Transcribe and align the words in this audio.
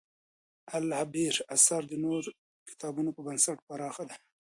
د 0.03 0.03
«العِبر» 0.77 1.35
اثر 1.55 1.81
د 1.87 1.93
نورو 2.03 2.29
کتابونو 2.69 3.09
په 3.15 3.21
نسبت 3.35 3.59
پراخ 3.67 3.95
دی. 4.09 4.17